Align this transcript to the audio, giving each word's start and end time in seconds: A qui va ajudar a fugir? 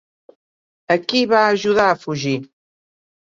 A 0.95 0.97
qui 1.11 1.19
va 1.33 1.43
ajudar 1.49 1.85
a 1.91 1.99
fugir? 2.05 2.35